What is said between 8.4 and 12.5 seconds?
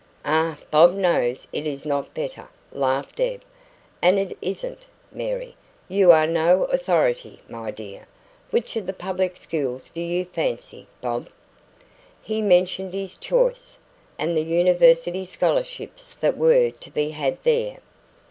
Which of the public schools do you fancy, Bob?" He